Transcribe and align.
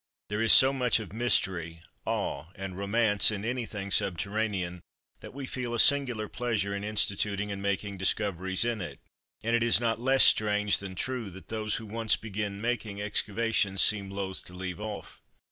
There 0.29 0.41
is 0.41 0.51
so 0.51 0.73
much 0.73 0.99
of 0.99 1.13
mystery, 1.13 1.79
awe, 2.07 2.47
and 2.55 2.75
romance 2.75 3.29
in 3.29 3.45
anything 3.45 3.91
subterranean, 3.91 4.81
that 5.19 5.31
we 5.31 5.45
feel 5.45 5.75
a 5.75 5.79
singular 5.79 6.27
pleasure 6.27 6.75
in 6.75 6.83
instituting 6.83 7.51
and 7.51 7.61
making 7.61 7.99
discoveries 7.99 8.65
in 8.65 8.81
it, 8.81 8.99
and 9.43 9.55
it 9.55 9.61
is 9.61 9.79
not 9.79 10.01
less 10.01 10.23
strange 10.23 10.79
than 10.79 10.95
true 10.95 11.29
that 11.29 11.49
those 11.49 11.75
who 11.75 11.85
once 11.85 12.15
begin 12.15 12.59
making 12.59 12.99
excavations 12.99 13.83
seem 13.83 14.09
loth 14.09 14.43
to 14.45 14.55
leave 14.55 14.79
off. 14.79 15.21